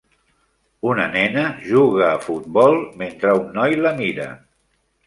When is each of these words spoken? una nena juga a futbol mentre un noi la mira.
una 0.91 1.05
nena 1.17 1.43
juga 1.67 2.09
a 2.09 2.17
futbol 2.25 2.81
mentre 3.05 3.39
un 3.45 3.49
noi 3.61 3.81
la 3.87 3.95
mira. 4.03 4.29